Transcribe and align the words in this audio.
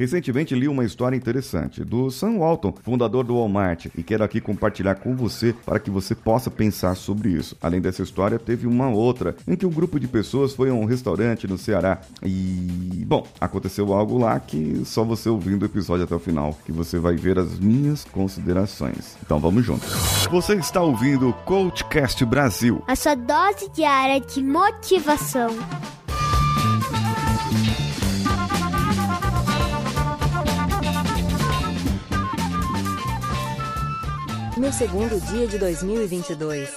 Recentemente 0.00 0.54
li 0.54 0.66
uma 0.66 0.82
história 0.82 1.14
interessante 1.14 1.84
do 1.84 2.10
Sam 2.10 2.38
Walton, 2.38 2.72
fundador 2.82 3.22
do 3.22 3.34
Walmart, 3.34 3.88
e 3.94 4.02
quero 4.02 4.24
aqui 4.24 4.40
compartilhar 4.40 4.94
com 4.94 5.14
você 5.14 5.54
para 5.66 5.78
que 5.78 5.90
você 5.90 6.14
possa 6.14 6.50
pensar 6.50 6.94
sobre 6.94 7.28
isso. 7.28 7.54
Além 7.60 7.82
dessa 7.82 8.02
história, 8.02 8.38
teve 8.38 8.66
uma 8.66 8.88
outra 8.88 9.36
em 9.46 9.54
que 9.54 9.66
um 9.66 9.70
grupo 9.70 10.00
de 10.00 10.08
pessoas 10.08 10.54
foi 10.54 10.70
a 10.70 10.72
um 10.72 10.86
restaurante 10.86 11.46
no 11.46 11.58
Ceará 11.58 12.00
e, 12.22 13.04
bom, 13.06 13.26
aconteceu 13.38 13.92
algo 13.92 14.16
lá 14.16 14.40
que 14.40 14.80
só 14.86 15.04
você 15.04 15.28
ouvindo 15.28 15.64
o 15.64 15.66
episódio 15.66 16.04
até 16.04 16.14
o 16.14 16.18
final 16.18 16.58
que 16.64 16.72
você 16.72 16.98
vai 16.98 17.14
ver 17.14 17.38
as 17.38 17.58
minhas 17.58 18.02
considerações. 18.02 19.18
Então 19.22 19.38
vamos 19.38 19.66
juntos. 19.66 19.90
Você 20.30 20.54
está 20.54 20.80
ouvindo 20.80 21.28
o 21.28 21.34
Coachcast 21.34 22.24
Brasil. 22.24 22.82
A 22.86 22.96
sua 22.96 23.14
dose 23.14 23.68
diária 23.74 24.18
de 24.18 24.42
motivação. 24.42 25.50
No 34.60 34.70
segundo 34.70 35.18
dia 35.32 35.46
de 35.46 35.56
2022. 35.56 36.68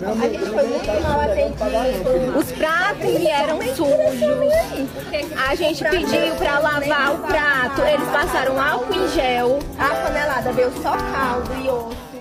A 0.00 0.28
gente 0.28 0.38
foi 0.38 0.68
muito 0.68 1.02
mal 1.02 1.20
atendido. 1.20 2.38
Os 2.38 2.52
pratos 2.52 3.18
vieram 3.18 3.60
sujos. 3.74 5.34
A 5.48 5.54
gente 5.56 5.82
pediu 5.82 6.36
para 6.36 6.60
lavar 6.60 7.16
o 7.16 7.18
prato. 7.18 7.82
Eles 7.82 8.08
passaram 8.10 8.62
álcool 8.62 8.94
em 8.94 9.08
gel. 9.08 9.58
A 9.76 9.88
panelada 9.96 10.52
veio 10.52 10.72
só 10.80 10.92
caldo 10.92 11.50
e 11.60 11.68
osso. 11.68 12.17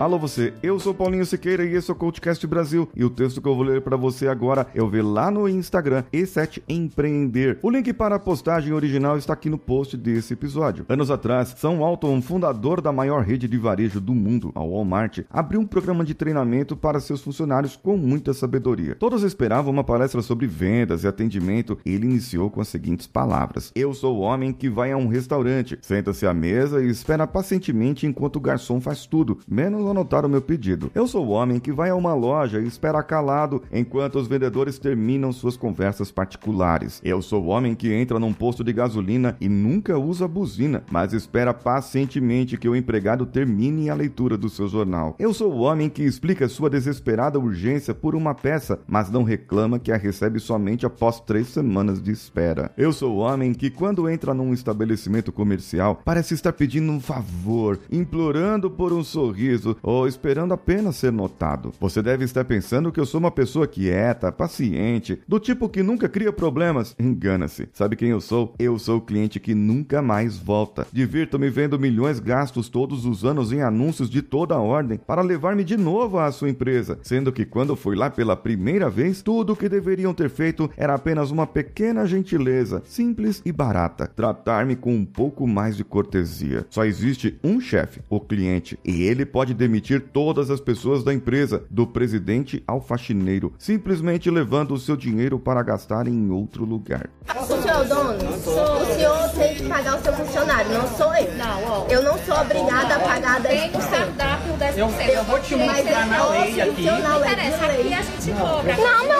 Alô 0.00 0.18
você, 0.18 0.54
eu 0.62 0.80
sou 0.80 0.94
Paulinho 0.94 1.26
Siqueira 1.26 1.62
e 1.62 1.74
esse 1.74 1.90
é 1.90 1.92
o 1.92 1.94
CoachCast 1.94 2.46
Brasil. 2.46 2.88
E 2.96 3.04
o 3.04 3.10
texto 3.10 3.38
que 3.38 3.46
eu 3.46 3.54
vou 3.54 3.62
ler 3.62 3.82
para 3.82 3.98
você 3.98 4.28
agora 4.28 4.66
eu 4.74 4.88
vi 4.88 5.02
lá 5.02 5.30
no 5.30 5.46
Instagram 5.46 6.04
E7 6.10 6.62
Empreender. 6.66 7.58
O 7.60 7.68
link 7.68 7.92
para 7.92 8.14
a 8.14 8.18
postagem 8.18 8.72
original 8.72 9.18
está 9.18 9.34
aqui 9.34 9.50
no 9.50 9.58
post 9.58 9.98
desse 9.98 10.32
episódio. 10.32 10.86
Anos 10.88 11.10
atrás, 11.10 11.54
São 11.58 11.84
Alton, 11.84 12.22
fundador 12.22 12.80
da 12.80 12.90
maior 12.90 13.22
rede 13.22 13.46
de 13.46 13.58
varejo 13.58 14.00
do 14.00 14.14
mundo, 14.14 14.50
a 14.54 14.60
Walmart, 14.60 15.18
abriu 15.28 15.60
um 15.60 15.66
programa 15.66 16.02
de 16.02 16.14
treinamento 16.14 16.74
para 16.74 16.98
seus 16.98 17.20
funcionários 17.20 17.76
com 17.76 17.98
muita 17.98 18.32
sabedoria. 18.32 18.94
Todos 18.94 19.22
esperavam 19.22 19.70
uma 19.70 19.84
palestra 19.84 20.22
sobre 20.22 20.46
vendas 20.46 21.04
e 21.04 21.08
atendimento 21.08 21.76
e 21.84 21.92
ele 21.92 22.06
iniciou 22.06 22.48
com 22.48 22.62
as 22.62 22.68
seguintes 22.68 23.06
palavras: 23.06 23.70
Eu 23.74 23.92
sou 23.92 24.16
o 24.16 24.20
homem 24.20 24.50
que 24.50 24.70
vai 24.70 24.92
a 24.92 24.96
um 24.96 25.08
restaurante, 25.08 25.78
senta-se 25.82 26.26
à 26.26 26.32
mesa 26.32 26.82
e 26.82 26.88
espera 26.88 27.26
pacientemente 27.26 28.06
enquanto 28.06 28.36
o 28.36 28.40
garçom 28.40 28.80
faz 28.80 29.04
tudo, 29.04 29.40
menos 29.46 29.89
anotar 29.90 30.26
o 30.26 30.28
meu 30.28 30.42
pedido. 30.42 30.90
Eu 30.94 31.06
sou 31.06 31.26
o 31.26 31.30
homem 31.30 31.58
que 31.58 31.72
vai 31.72 31.90
a 31.90 31.94
uma 31.94 32.14
loja 32.14 32.60
e 32.60 32.66
espera 32.66 33.02
calado 33.02 33.62
enquanto 33.72 34.18
os 34.18 34.26
vendedores 34.26 34.78
terminam 34.78 35.32
suas 35.32 35.56
conversas 35.56 36.10
particulares. 36.10 37.00
Eu 37.04 37.22
sou 37.22 37.44
o 37.44 37.48
homem 37.48 37.74
que 37.74 37.92
entra 37.92 38.18
num 38.18 38.32
posto 38.32 38.62
de 38.62 38.72
gasolina 38.72 39.36
e 39.40 39.48
nunca 39.48 39.98
usa 39.98 40.26
buzina, 40.26 40.82
mas 40.90 41.12
espera 41.12 41.54
pacientemente 41.54 42.56
que 42.56 42.68
o 42.68 42.76
empregado 42.76 43.26
termine 43.26 43.88
a 43.90 43.94
leitura 43.94 44.36
do 44.36 44.48
seu 44.48 44.68
jornal. 44.68 45.14
Eu 45.18 45.32
sou 45.32 45.52
o 45.52 45.60
homem 45.60 45.88
que 45.88 46.02
explica 46.02 46.48
sua 46.48 46.68
desesperada 46.68 47.38
urgência 47.38 47.94
por 47.94 48.14
uma 48.14 48.34
peça, 48.34 48.78
mas 48.86 49.10
não 49.10 49.22
reclama 49.22 49.78
que 49.78 49.92
a 49.92 49.96
recebe 49.96 50.40
somente 50.40 50.86
após 50.86 51.20
três 51.20 51.48
semanas 51.48 52.02
de 52.02 52.10
espera. 52.10 52.72
Eu 52.76 52.92
sou 52.92 53.16
o 53.16 53.18
homem 53.18 53.52
que, 53.52 53.70
quando 53.70 54.08
entra 54.08 54.34
num 54.34 54.52
estabelecimento 54.52 55.30
comercial, 55.32 56.00
parece 56.04 56.34
estar 56.34 56.52
pedindo 56.52 56.90
um 56.90 57.00
favor, 57.00 57.78
implorando 57.90 58.70
por 58.70 58.92
um 58.92 59.04
sorriso 59.04 59.76
ou 59.82 60.06
esperando 60.06 60.54
apenas 60.54 60.96
ser 60.96 61.12
notado. 61.12 61.72
Você 61.80 62.02
deve 62.02 62.24
estar 62.24 62.44
pensando 62.44 62.92
que 62.92 63.00
eu 63.00 63.06
sou 63.06 63.20
uma 63.20 63.30
pessoa 63.30 63.66
quieta, 63.66 64.32
paciente, 64.32 65.20
do 65.26 65.38
tipo 65.38 65.68
que 65.68 65.82
nunca 65.82 66.08
cria 66.08 66.32
problemas. 66.32 66.94
Engana-se. 66.98 67.68
Sabe 67.72 67.96
quem 67.96 68.10
eu 68.10 68.20
sou? 68.20 68.54
Eu 68.58 68.78
sou 68.78 68.98
o 68.98 69.00
cliente 69.00 69.40
que 69.40 69.54
nunca 69.54 70.02
mais 70.02 70.38
volta. 70.38 70.86
Divirto-me 70.92 71.48
vendo 71.50 71.78
milhões 71.78 72.20
gastos 72.20 72.68
todos 72.68 73.04
os 73.06 73.24
anos 73.24 73.52
em 73.52 73.62
anúncios 73.62 74.10
de 74.10 74.22
toda 74.22 74.54
a 74.54 74.60
ordem 74.60 74.98
para 74.98 75.22
levar-me 75.22 75.64
de 75.64 75.76
novo 75.76 76.18
à 76.18 76.30
sua 76.30 76.50
empresa, 76.50 76.98
sendo 77.02 77.32
que 77.32 77.44
quando 77.44 77.76
fui 77.76 77.96
lá 77.96 78.10
pela 78.10 78.36
primeira 78.36 78.88
vez, 78.90 79.22
tudo 79.22 79.52
o 79.52 79.56
que 79.56 79.68
deveriam 79.68 80.12
ter 80.12 80.28
feito 80.28 80.70
era 80.76 80.94
apenas 80.94 81.30
uma 81.30 81.46
pequena 81.46 82.06
gentileza, 82.06 82.82
simples 82.84 83.42
e 83.44 83.52
barata, 83.52 84.06
tratar-me 84.06 84.76
com 84.76 84.94
um 84.94 85.04
pouco 85.04 85.46
mais 85.46 85.76
de 85.76 85.84
cortesia. 85.84 86.66
Só 86.70 86.84
existe 86.84 87.38
um 87.42 87.60
chefe, 87.60 88.00
o 88.08 88.20
cliente, 88.20 88.78
e 88.84 89.02
ele 89.02 89.24
pode 89.24 89.54
demitir 89.54 89.69
todas 90.00 90.50
as 90.50 90.60
pessoas 90.60 91.04
da 91.04 91.12
empresa, 91.12 91.64
do 91.70 91.86
presidente 91.86 92.64
ao 92.66 92.80
faxineiro, 92.80 93.52
simplesmente 93.58 94.30
levando 94.30 94.72
o 94.72 94.78
seu 94.78 94.96
dinheiro 94.96 95.38
para 95.38 95.62
gastar 95.62 96.08
em 96.08 96.30
outro 96.30 96.64
lugar. 96.64 97.10
O 97.28 97.44
senhor 97.44 97.68
é 97.68 97.80
o 97.80 97.84
dono? 97.84 98.12
O 98.14 98.94
senhor 98.94 99.28
tem 99.30 99.54
que 99.54 99.68
pagar 99.68 99.98
o 99.98 100.02
seu 100.02 100.12
funcionário, 100.14 100.72
não 100.72 100.88
sou 100.88 101.14
eu. 101.14 101.34
Não, 101.34 101.64
ó. 101.64 101.86
Eu 101.88 102.02
não 102.02 102.18
sou 102.18 102.40
obrigada 102.40 102.96
a 102.96 103.00
pagar 103.00 103.40
10%. 103.42 103.42
Tem 103.42 103.68
o 103.68 103.88
cardápio 103.88 104.52
10%. 104.54 104.76
Eu, 104.76 104.88
eu 104.88 105.24
vou 105.24 105.38
te 105.40 105.56
mostrar 105.56 106.06
na 106.06 106.30
lei 106.30 106.60
aqui. 106.60 106.84
Não 106.84 107.24
é 107.24 107.32
interessa, 107.32 107.64
aqui 107.66 107.94
a 107.94 108.02
gente 108.02 108.32
cobra. 108.32 108.76
Não, 108.76 109.12
amor. 109.12 109.19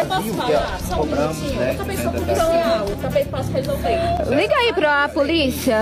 Eu 0.00 0.06
posso 0.06 0.34
falar? 0.34 0.80
Só 0.80 1.02
um 1.02 1.06
minutinho. 1.06 1.62
Eu 1.62 1.74
também 1.76 1.96
sou 1.96 2.12
policial, 2.12 2.86
eu 2.88 2.96
também 2.96 3.24
posso 3.26 3.52
resolver. 3.52 3.98
Liga 4.30 4.54
aí 4.56 4.72
pra 4.72 5.08
polícia. 5.08 5.76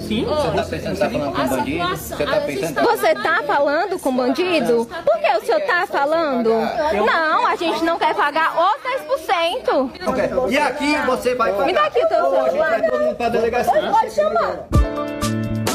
Sim, 0.00 0.24
você 0.24 0.50
tá 0.50 0.62
pensando 0.64 0.94
que 0.94 1.00
tá 1.00 1.10
falando 1.10 1.32
com 1.34 1.40
A 1.40 1.46
bandido? 1.46 1.96
Você 1.96 2.24
tá 2.24 2.40
pensando 2.40 2.74
tá- 2.74 2.82
Você 2.82 3.14
tá 3.14 3.42
falando 3.46 3.98
com 3.98 4.16
bandido? 4.16 4.88
Por 5.04 5.18
que 5.20 5.36
o 5.36 5.46
senhor 5.46 5.60
tá 5.62 5.86
falando? 5.86 6.50
Não, 6.50 7.46
a 7.46 7.56
gente 7.56 7.84
não 7.84 7.98
quer 7.98 8.14
pagar 8.14 8.52
os 8.56 8.82
10%. 8.82 9.90
E 10.50 10.58
aqui 10.58 10.96
você 11.06 11.34
vai 11.34 11.52
pagar. 11.52 11.66
Me 11.66 11.72
dá 11.72 11.84
aqui 11.86 12.04
o 12.04 12.08
teu 12.08 12.30
celular. 12.30 12.70
vai 12.70 12.90
todo 12.90 13.00
mundo 13.00 13.16
pra 13.16 13.28
delegacia. 13.28 13.90
Pode 13.90 14.10
chamar. 14.14 14.79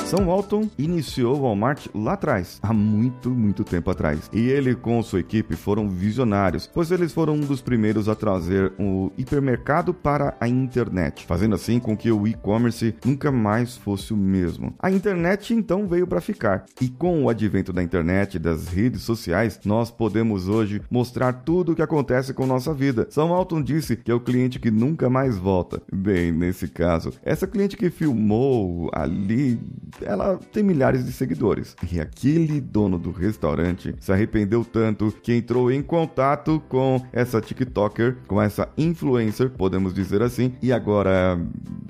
São 0.06 0.28
Walton 0.28 0.70
iniciou 0.78 1.36
o 1.36 1.42
Walmart 1.42 1.88
lá 1.96 2.14
atrás, 2.14 2.60
há 2.62 2.72
muito, 2.72 3.32
muito 3.32 3.64
tempo 3.64 3.90
atrás. 3.90 4.30
E 4.32 4.40
ele 4.40 4.76
com 4.76 5.02
sua 5.02 5.20
equipe 5.20 5.56
foram 5.56 5.90
visionários, 5.90 6.70
pois 6.72 6.92
eles 6.92 7.12
foram 7.12 7.34
um 7.34 7.40
dos 7.40 7.60
primeiros 7.60 8.08
a 8.08 8.14
trazer 8.14 8.72
o 8.78 9.12
hipermercado 9.18 9.96
para 9.96 10.38
a 10.40 10.48
internet, 10.48 11.26
fazendo 11.26 11.56
assim 11.56 11.80
com 11.80 11.98
que 11.98 12.12
o 12.12 12.28
e-commerce 12.28 12.94
nunca 13.04 13.32
mais 13.32 13.76
fosse 13.76 14.14
o 14.14 14.18
mesmo. 14.18 14.76
A 14.78 14.92
internet 14.92 15.56
então 15.56 15.88
veio 15.88 16.06
para 16.06 16.22
ficar. 16.22 16.66
E 16.80 16.88
com 16.88 17.24
o 17.24 17.30
advento 17.30 17.74
da 17.74 17.82
internet 17.82 18.36
e 18.36 18.40
das 18.40 18.68
redes 18.68 19.02
sociais, 19.02 19.60
nós 19.66 19.90
podemos 19.90 20.48
hoje 20.48 20.84
mostrar 20.88 21.34
tudo 21.34 21.72
o 21.72 21.76
que 21.76 21.82
acontece 21.82 22.32
com 22.32 22.46
nossa 22.46 22.76
vida. 22.76 23.08
São 23.10 23.30
Walton 23.30 23.60
disse 23.64 23.96
que 23.96 24.12
é 24.12 24.14
o 24.14 24.20
cliente 24.20 24.60
que 24.60 24.70
nunca 24.70 25.10
mais 25.10 25.36
volta. 25.36 25.82
Bem, 25.92 26.32
nesse 26.32 26.68
caso, 26.68 27.12
essa 27.24 27.48
cliente 27.48 27.76
que 27.76 27.90
filmou 27.90 28.92
ali 28.94 29.60
ela 30.02 30.40
tem 30.52 30.64
milhares 30.64 31.06
de 31.06 31.12
seguidores. 31.12 31.76
E 31.92 32.00
aquele 32.00 32.60
dono 32.60 32.98
do 32.98 33.12
restaurante 33.12 33.96
se 34.00 34.12
arrependeu 34.12 34.64
tanto 34.66 35.14
que 35.24 35.34
entrou 35.34 35.72
em 35.72 35.82
contato 35.82 36.62
com 36.68 37.02
essa 37.12 37.42
TikToker, 37.42 38.18
com 38.28 38.42
essa 38.42 38.70
influencer, 38.78 39.50
podemos 39.52 39.94
dizer 39.94 40.22
assim, 40.22 40.54
e 40.62 40.72
agora 40.72 41.40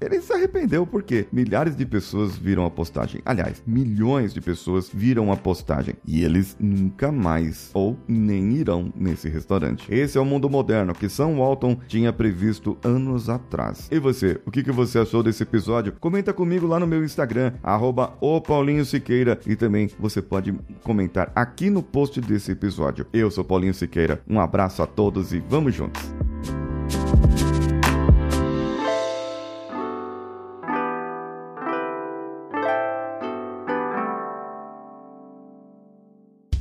ele 0.01 0.21
se 0.21 0.33
arrependeu 0.33 0.85
porque 0.85 1.27
milhares 1.31 1.75
de 1.75 1.85
pessoas 1.85 2.37
viram 2.37 2.65
a 2.65 2.69
postagem. 2.69 3.21
Aliás, 3.25 3.63
milhões 3.65 4.33
de 4.33 4.41
pessoas 4.41 4.89
viram 4.93 5.31
a 5.31 5.37
postagem 5.37 5.95
e 6.05 6.23
eles 6.23 6.55
nunca 6.59 7.11
mais 7.11 7.71
ou 7.73 7.97
nem 8.07 8.53
irão 8.53 8.91
nesse 8.95 9.29
restaurante. 9.29 9.91
Esse 9.93 10.17
é 10.17 10.21
o 10.21 10.25
mundo 10.25 10.49
moderno 10.49 10.93
que 10.93 11.09
Sam 11.09 11.37
Walton 11.37 11.77
tinha 11.87 12.11
previsto 12.11 12.77
anos 12.83 13.29
atrás. 13.29 13.87
E 13.91 13.99
você, 13.99 14.39
o 14.45 14.51
que, 14.51 14.63
que 14.63 14.71
você 14.71 14.99
achou 14.99 15.23
desse 15.23 15.43
episódio? 15.43 15.93
Comenta 15.99 16.33
comigo 16.33 16.67
lá 16.67 16.79
no 16.79 16.87
meu 16.87 17.03
Instagram, 17.03 17.53
arroba 17.95 18.13
o 18.19 18.41
Paulinho 18.41 18.83
Siqueira, 18.83 19.39
e 19.47 19.55
também 19.55 19.89
você 19.97 20.21
pode 20.21 20.53
comentar 20.83 21.31
aqui 21.33 21.69
no 21.69 21.81
post 21.81 22.19
desse 22.19 22.51
episódio. 22.51 23.07
Eu 23.13 23.31
sou 23.31 23.43
Paulinho 23.43 23.73
Siqueira, 23.73 24.21
um 24.29 24.39
abraço 24.39 24.83
a 24.83 24.87
todos 24.87 25.33
e 25.33 25.39
vamos 25.39 25.73
juntos! 25.73 26.03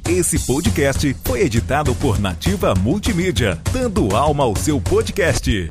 Esse 0.07 0.47
podcast 0.47 1.17
foi 1.25 1.41
editado 1.41 1.93
por 1.97 2.21
Nativa 2.21 2.73
Multimídia, 2.75 3.59
dando 3.73 4.15
alma 4.15 4.45
ao 4.45 4.55
seu 4.55 4.81
podcast. 4.81 5.69